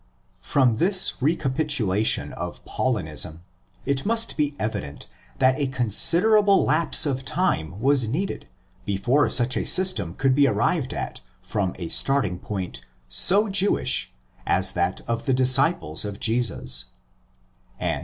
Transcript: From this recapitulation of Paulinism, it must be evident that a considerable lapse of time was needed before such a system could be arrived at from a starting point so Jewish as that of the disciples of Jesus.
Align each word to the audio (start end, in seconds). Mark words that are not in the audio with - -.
From 0.41 0.77
this 0.77 1.13
recapitulation 1.21 2.33
of 2.33 2.65
Paulinism, 2.65 3.43
it 3.85 4.03
must 4.03 4.35
be 4.35 4.55
evident 4.57 5.07
that 5.37 5.59
a 5.59 5.67
considerable 5.67 6.63
lapse 6.65 7.05
of 7.05 7.23
time 7.23 7.79
was 7.79 8.07
needed 8.07 8.47
before 8.83 9.29
such 9.29 9.55
a 9.55 9.63
system 9.63 10.15
could 10.15 10.33
be 10.33 10.47
arrived 10.47 10.91
at 10.95 11.21
from 11.39 11.75
a 11.77 11.87
starting 11.87 12.39
point 12.39 12.81
so 13.07 13.47
Jewish 13.47 14.11
as 14.43 14.73
that 14.73 15.01
of 15.07 15.27
the 15.27 15.35
disciples 15.35 16.03
of 16.03 16.19
Jesus. 16.19 16.85